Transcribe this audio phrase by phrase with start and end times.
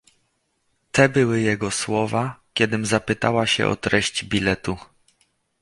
[0.91, 4.77] "te były jego słowa, kiedym zapytała się o treść biletu."